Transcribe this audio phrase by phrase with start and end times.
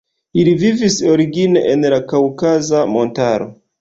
[0.43, 3.49] Ili vivis origine en la Kaŭkaza montaro.